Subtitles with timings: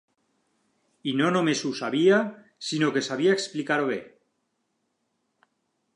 [1.11, 2.17] I no només ho sabia
[2.71, 4.01] sinó que sabia explicar-ho bé.